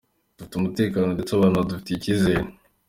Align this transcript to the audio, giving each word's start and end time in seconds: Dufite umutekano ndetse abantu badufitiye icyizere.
Dufite 0.37 0.53
umutekano 0.57 1.07
ndetse 1.11 1.31
abantu 1.33 1.57
badufitiye 1.61 1.95
icyizere. 1.97 2.47